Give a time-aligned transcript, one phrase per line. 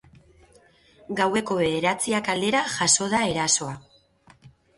[1.19, 3.77] Gaueko bederatziak aldera jazo da erasoa.